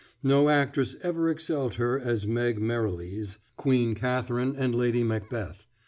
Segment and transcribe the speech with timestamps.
[0.23, 5.67] No actress ever excelled her as Meg Merrilies, Queen Katherine, and Lady Macbeth.